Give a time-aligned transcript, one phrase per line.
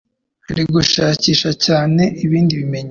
[0.51, 2.79] Ari gushakisha cyane ibindi bimenyetso.